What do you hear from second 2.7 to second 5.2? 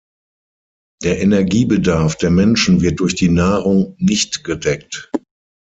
wird durch die Nahrung nicht gedeckt.